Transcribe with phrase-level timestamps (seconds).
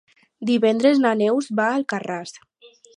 [0.49, 2.39] Divendres na Neus va a Alcarràs.